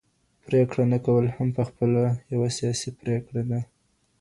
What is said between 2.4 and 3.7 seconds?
سياسي پريکړه ده.